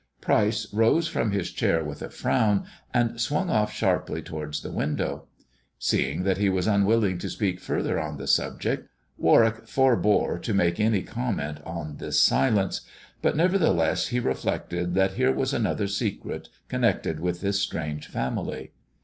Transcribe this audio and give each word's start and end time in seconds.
Pryce 0.19 0.65
rose 0.73 1.07
from 1.07 1.29
his 1.29 1.51
chair 1.51 1.83
with 1.83 2.01
a 2.01 2.09
frown, 2.09 2.65
and 2.91 3.21
swung 3.21 3.51
off 3.51 3.71
sharply 3.71 4.23
towards 4.23 4.63
the 4.63 4.71
window. 4.71 5.27
Seeing 5.77 6.23
that 6.23 6.39
he 6.39 6.49
was 6.49 6.65
unwilling 6.65 7.19
to 7.19 7.29
speak 7.29 7.59
further 7.59 7.99
on 7.99 8.17
the 8.17 8.25
subject, 8.25 8.87
Warwick 9.19 9.67
forbore 9.67 10.39
to 10.41 10.53
make 10.55 10.79
any 10.79 11.03
comment 11.03 11.59
on 11.65 11.97
this 11.97 12.19
silence; 12.19 12.81
but 13.21 13.37
nevertheless 13.37 14.07
he 14.07 14.19
reflected 14.19 14.95
that 14.95 15.13
here 15.13 15.31
was 15.31 15.53
another 15.53 15.85
secret 15.87 16.49
connected 16.67 17.19
with 17.19 17.41
this 17.41 17.59
strange 17.59 18.07
family. 18.07 18.71